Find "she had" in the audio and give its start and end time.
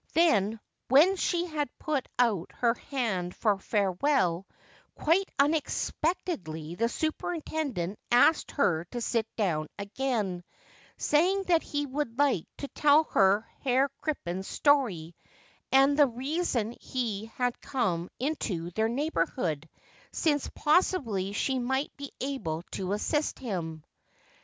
1.15-1.69